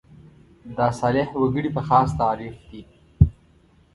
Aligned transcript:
دا 0.77 0.87
صالح 0.99 1.27
وګړي 1.41 1.69
په 1.75 1.81
خاص 1.87 2.09
تعریف 2.19 2.55
دي. 2.69 2.81